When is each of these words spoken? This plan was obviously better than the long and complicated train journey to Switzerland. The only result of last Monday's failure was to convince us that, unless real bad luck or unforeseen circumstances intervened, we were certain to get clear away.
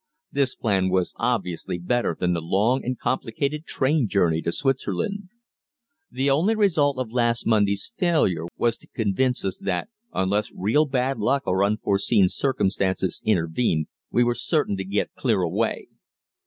This 0.31 0.55
plan 0.55 0.89
was 0.89 1.13
obviously 1.17 1.77
better 1.77 2.17
than 2.19 2.33
the 2.33 2.41
long 2.41 2.83
and 2.83 2.97
complicated 2.97 3.67
train 3.67 4.07
journey 4.07 4.41
to 4.41 4.51
Switzerland. 4.51 5.29
The 6.09 6.27
only 6.27 6.55
result 6.55 6.97
of 6.97 7.11
last 7.11 7.45
Monday's 7.45 7.91
failure 7.97 8.47
was 8.57 8.77
to 8.77 8.87
convince 8.87 9.45
us 9.45 9.59
that, 9.59 9.89
unless 10.11 10.51
real 10.55 10.85
bad 10.85 11.19
luck 11.19 11.43
or 11.45 11.63
unforeseen 11.63 12.29
circumstances 12.29 13.21
intervened, 13.25 13.89
we 14.09 14.23
were 14.23 14.33
certain 14.33 14.75
to 14.77 14.83
get 14.83 15.13
clear 15.13 15.43
away. 15.43 15.87